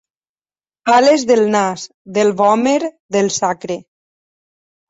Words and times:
Ales 0.93 1.25
del 1.33 1.41
nas, 1.55 1.83
del 2.17 2.33
vòmer, 2.41 2.75
del 3.17 3.33
sacre. 3.39 3.77